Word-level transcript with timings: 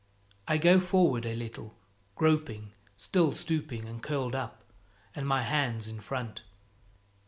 I 0.47 0.57
go 0.57 0.79
forward 0.79 1.27
a 1.27 1.35
little, 1.35 1.75
groping, 2.15 2.71
still 2.97 3.33
stooping 3.33 3.87
and 3.87 4.01
curled 4.01 4.33
up, 4.33 4.63
and 5.15 5.27
my 5.27 5.43
hands 5.43 5.87
in 5.87 5.99
front. 5.99 6.41